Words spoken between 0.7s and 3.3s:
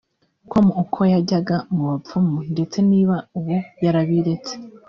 uko yajyaga mu bapfumu ndetse niba